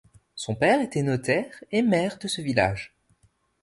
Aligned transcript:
Son 0.33 0.55
père 0.55 0.81
était 0.81 1.03
notaire 1.03 1.63
et 1.71 1.83
maire 1.83 2.17
de 2.17 2.27
ce 2.27 2.41
village. 2.41 2.95